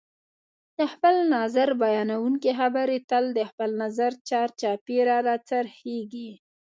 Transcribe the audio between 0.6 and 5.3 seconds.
د خپل نظر بیانونکي خبرې تل د خپل نظر چار چاپېره